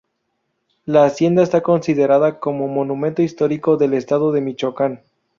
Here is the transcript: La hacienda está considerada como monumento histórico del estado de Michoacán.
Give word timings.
La 0.87 1.05
hacienda 1.05 1.43
está 1.43 1.61
considerada 1.61 2.39
como 2.39 2.67
monumento 2.67 3.21
histórico 3.21 3.77
del 3.77 3.93
estado 3.93 4.31
de 4.31 4.41
Michoacán. 4.41 5.01